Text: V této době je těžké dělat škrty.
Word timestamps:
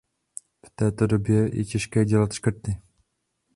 V 0.65 0.69
této 0.75 1.07
době 1.07 1.57
je 1.57 1.65
těžké 1.65 2.05
dělat 2.05 2.33
škrty. 2.33 2.77